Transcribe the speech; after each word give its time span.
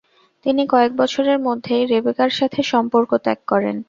তিনি 0.45 0.63
কয়েক 0.67 0.91
বছরের 0.95 1.37
মধ্যেই 1.47 1.83
রেবেকার 1.85 2.31
সাথে 2.39 2.59
সম্পর্ক 2.71 3.11
ত্যাগ 3.23 3.39
করেন। 3.47 3.75